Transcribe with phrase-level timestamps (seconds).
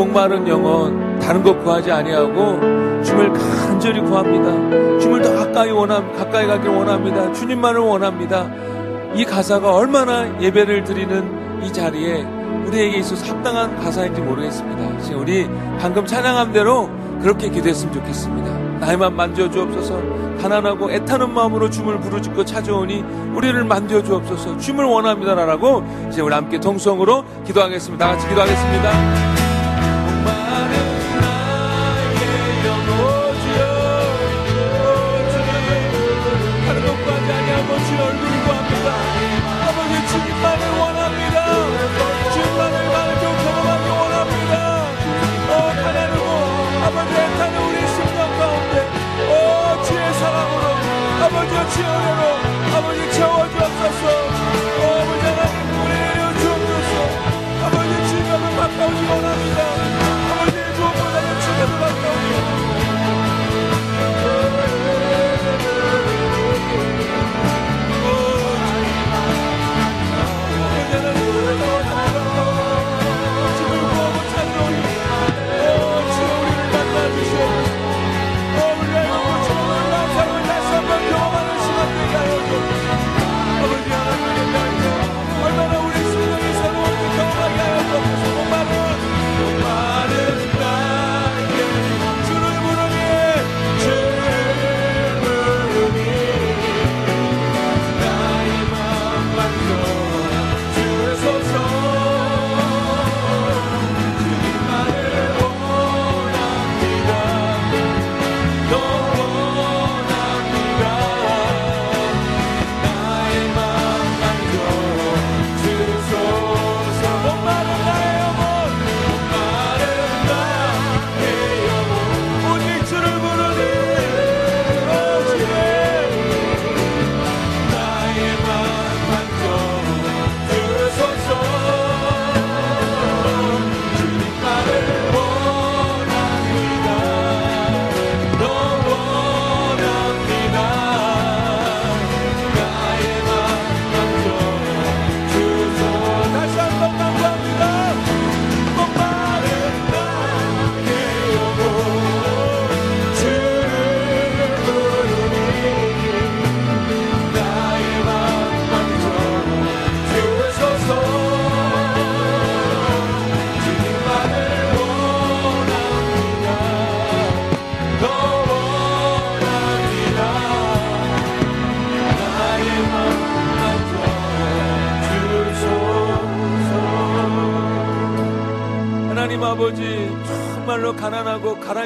[0.09, 4.51] 목마른 영혼 다른 것 구하지 아니하고 주님을 간절히 구합니다.
[4.99, 7.31] 주님을 더 가까이 원함 가까이 가길 원합니다.
[7.33, 8.49] 주님만을 원합니다.
[9.15, 12.23] 이 가사가 얼마나 예배를 드리는 이 자리에
[12.65, 15.01] 우리에게 있어서 합당한 가사인지 모르겠습니다.
[15.01, 15.47] 지금 우리
[15.79, 16.89] 방금 찬양한 대로
[17.21, 18.79] 그렇게 기도했으면 좋겠습니다.
[18.79, 23.03] 나이만 만져주옵소서 가난하고 애타는 마음으로 주물 부르짖고 찾아오니
[23.35, 28.07] 우리를 만져주옵소서 주물 원합니다라고 이제 우리 함께 동성으로 기도하겠습니다.
[28.07, 29.38] 같이 기도하겠습니다.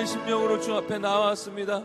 [0.04, 1.84] 가란 심령으로 주 앞에 나왔습니다.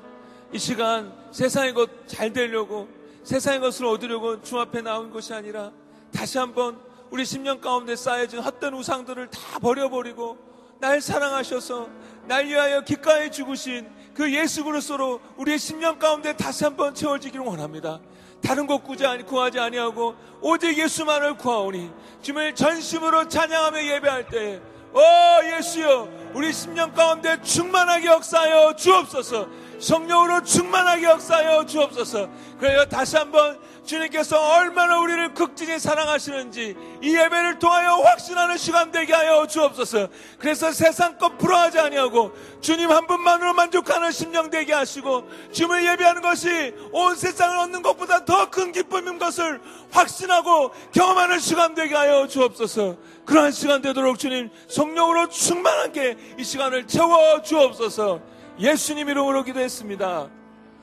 [0.53, 2.88] 이 시간 세상의 것 잘 되려고
[3.23, 5.70] 세상의 것을 얻으려고 주 앞에 나온 것이 아니라
[6.12, 6.81] 다시 한번
[7.11, 10.37] 우리 심령 가운데 쌓여진 헛된 우상들을 다 버려버리고
[10.81, 11.88] 날 사랑하셔서
[12.26, 18.00] 날 위하여 기가에 죽으신 그 예수 그리스도로 우리의 심령 가운데 다시 한번 채워지기를 원합니다.
[18.43, 21.91] 다른 것 구하지 아니하고 오직 예수만을 구하오니
[22.23, 24.61] 주님을 전심으로 찬양하며 예배할 때
[24.94, 29.48] 오 예수여 우리 심령 가운데 충만하게 역사하여 주옵소서.
[29.80, 32.28] 성령으로 충만하게 역사하여 주옵소서.
[32.58, 32.84] 그래요.
[32.86, 33.58] 다시 한번
[33.88, 40.08] 주님께서 얼마나 우리를 극진히 사랑하시는지 이 예배를 통하여 확신하는 시간 되게 하여 주옵소서.
[40.38, 46.75] 그래서 세상 것 부러워하지 아니하고 주님 한 분만으로 만족하는 심령 되게 하시고 주님을 예배하는 것이
[46.93, 49.61] 온 세상을 얻는 것보다 더 큰 기쁨인 것을
[49.91, 52.96] 확신하고 경험하는 시간 되게 하여 주옵소서.
[53.25, 58.20] 그러한 시간 되도록 주님 성령으로 충만하게 이 시간을 채워 주옵소서.
[58.58, 60.29] 예수님 이름으로 기도했습니다.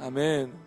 [0.01, 0.64] 아멘.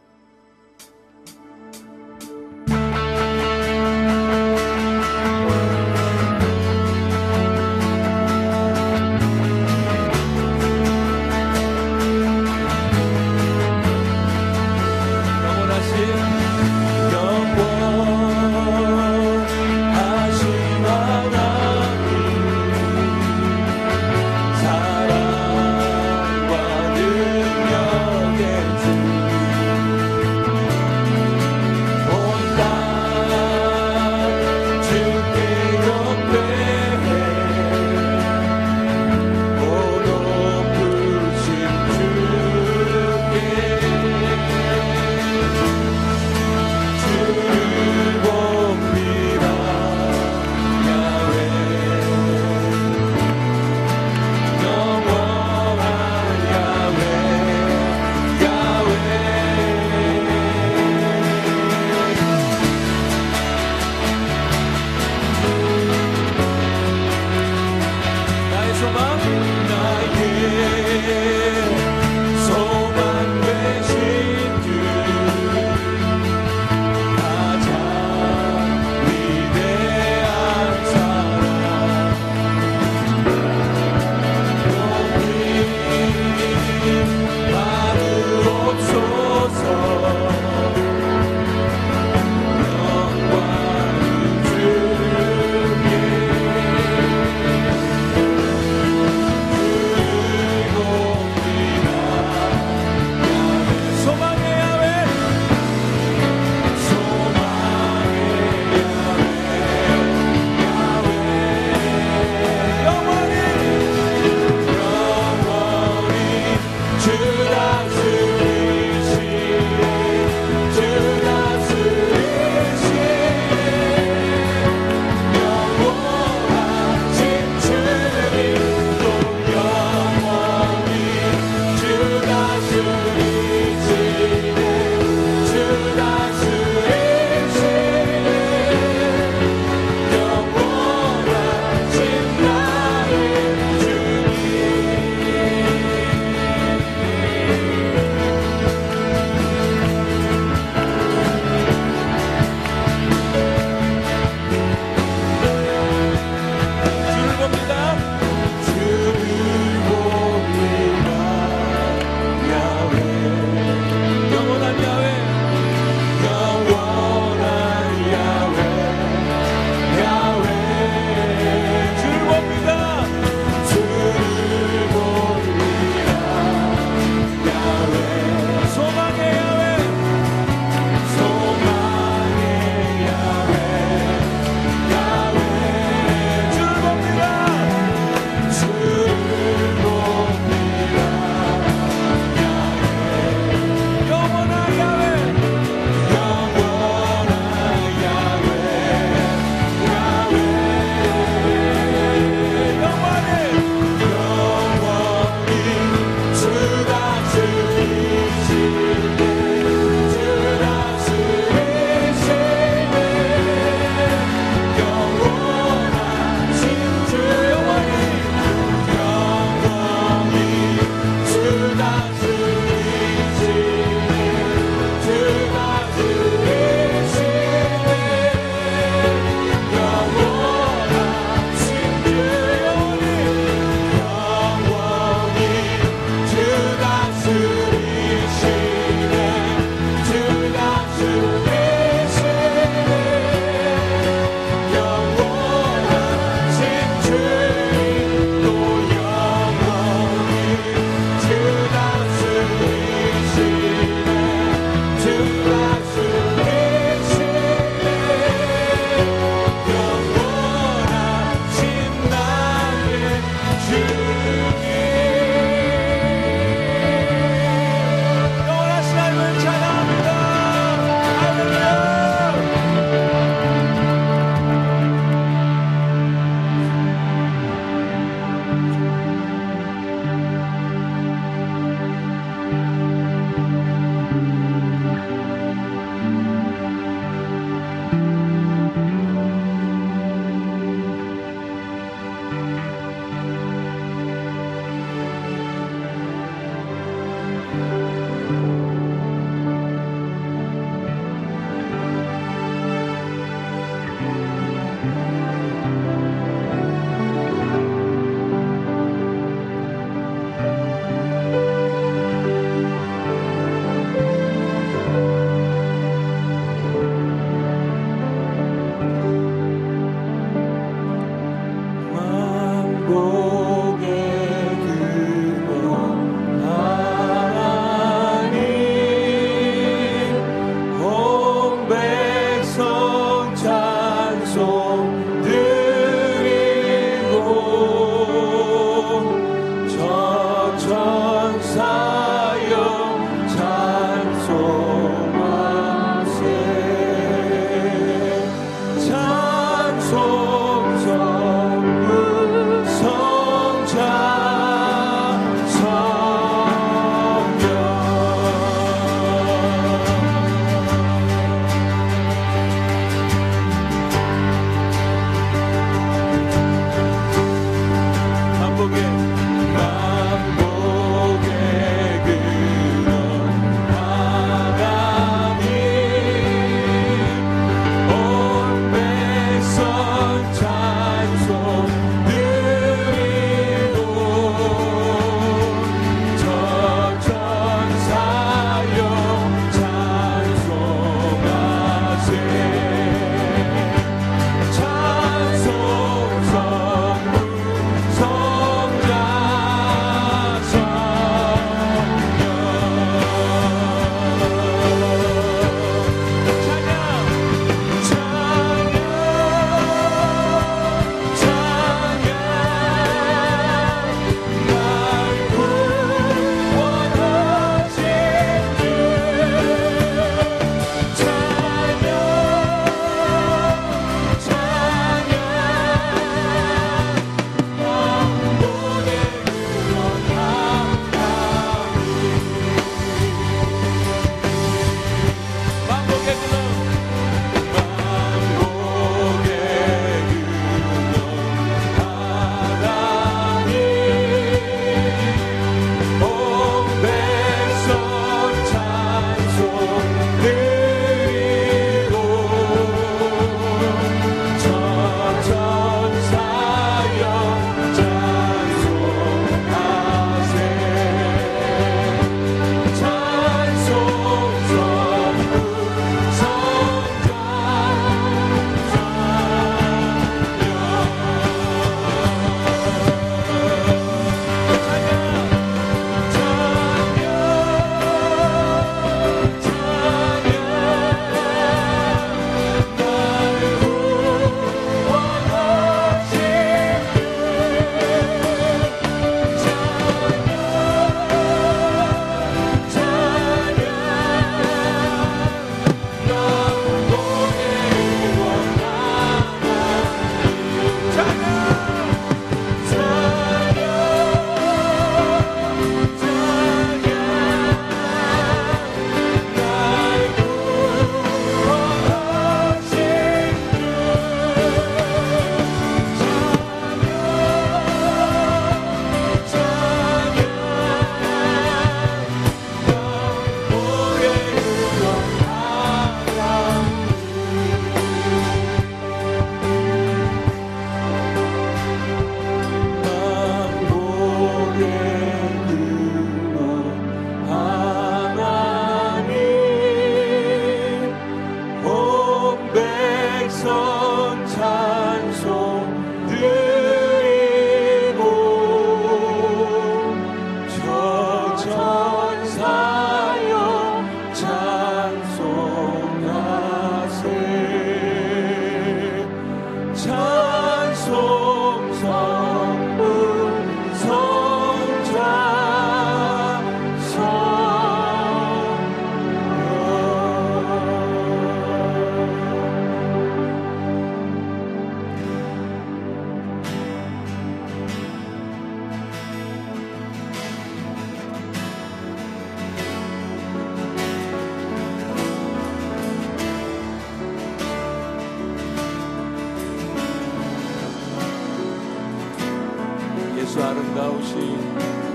[593.79, 594.88] 아름다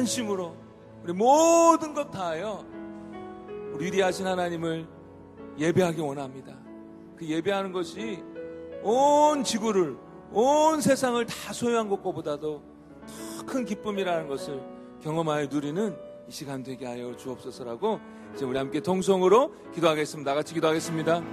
[0.00, 0.56] 시간 전심으로
[1.02, 2.64] 우리 모든 것 다하여
[3.72, 4.86] 우리 위대하신 하나님을
[5.58, 6.56] 예배하기 원합니다.
[7.16, 8.22] 그 예배하는 것이
[8.82, 9.96] 온 지구를,
[10.32, 12.62] 온 세상을 다 소유한 것보다도
[13.40, 14.62] 더 큰 기쁨이라는 것을
[15.02, 15.96] 경험하여 누리는
[16.28, 17.98] 이 시간 되게 하여 주옵소서라고
[18.34, 20.30] 이제 우리 함께 동성으로 기도하겠습니다.
[20.30, 21.22] 다 같이 기도하겠습니다.